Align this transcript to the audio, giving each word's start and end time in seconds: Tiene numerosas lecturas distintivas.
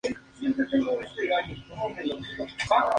Tiene 0.39 0.55
numerosas 0.71 1.15
lecturas 1.15 1.47
distintivas. 1.95 2.51